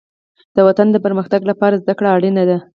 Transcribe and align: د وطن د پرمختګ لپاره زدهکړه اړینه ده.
د 0.55 0.57
وطن 0.67 0.87
د 0.91 0.97
پرمختګ 1.05 1.41
لپاره 1.51 1.79
زدهکړه 1.81 2.09
اړینه 2.15 2.43
ده. 2.49 2.57